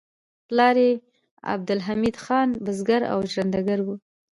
پلار 0.47 0.75
یې 0.85 0.91
عبدالحمید 1.53 2.15
خان 2.23 2.49
بزګر 2.65 3.01
او 3.11 3.19
ژرندګړی 3.33 3.83
و 3.85 3.87